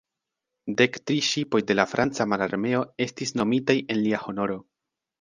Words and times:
Dek 0.79 0.97
tri 1.11 1.17
ŝipoj 1.27 1.61
de 1.73 1.77
la 1.77 1.87
Franca 1.93 2.29
Mararmeo 2.33 2.83
estis 3.09 3.37
nomitaj 3.41 3.81
en 3.85 4.05
lia 4.09 4.27
honoro. 4.29 4.63